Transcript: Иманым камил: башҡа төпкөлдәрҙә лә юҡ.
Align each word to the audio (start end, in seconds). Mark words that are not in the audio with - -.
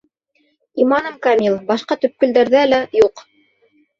Иманым 0.85 1.19
камил: 1.27 1.59
башҡа 1.69 1.97
төпкөлдәрҙә 2.05 2.65
лә 2.73 2.79
юҡ. 3.01 3.23